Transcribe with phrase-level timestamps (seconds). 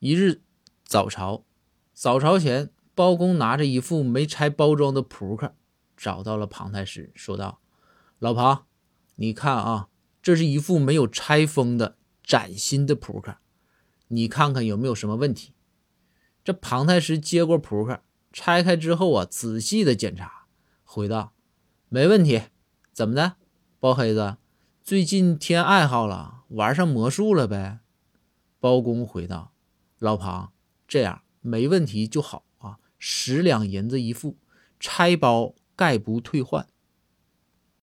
[0.00, 0.42] 一日
[0.84, 1.46] 早朝，
[1.94, 5.54] 早朝前，包公拿着一副没拆包装的扑克，
[5.96, 7.60] 找到了庞太师，说道
[8.20, 8.66] ：“老庞，
[9.14, 9.88] 你看啊，
[10.20, 13.38] 这是一副没有拆封的崭新的扑克，
[14.08, 15.54] 你看看有没有什么问题？”
[16.44, 18.02] 这庞太师接过扑克，
[18.34, 20.44] 拆开之后啊，仔细的检查，
[20.84, 21.32] 回道
[21.88, 22.42] ：“没问题。
[22.92, 23.36] 怎么的，
[23.80, 24.36] 包黑子，
[24.82, 27.78] 最近添爱好了，玩上魔术了呗？”
[28.60, 29.54] 包公回道。
[29.98, 30.52] 老庞，
[30.86, 34.36] 这样没问题就好啊，十两银子一副，
[34.78, 36.66] 拆包概不退换。